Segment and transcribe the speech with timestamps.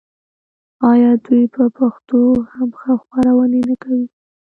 [0.91, 2.19] آیا دوی په پښتو
[2.53, 4.07] هم خپرونې نه کوي؟